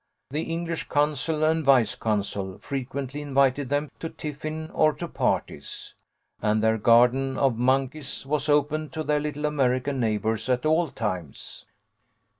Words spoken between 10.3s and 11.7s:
at all times.